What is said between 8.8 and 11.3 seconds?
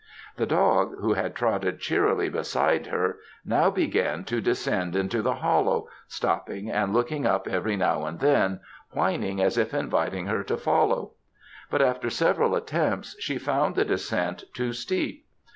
whining as if inviting her to follow;